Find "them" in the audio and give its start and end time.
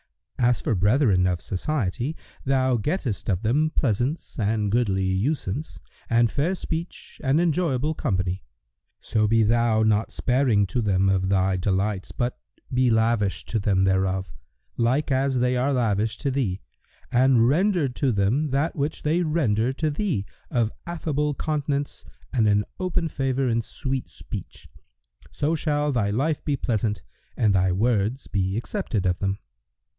3.43-3.69, 10.81-11.07, 13.59-13.83, 18.11-18.49, 29.19-29.37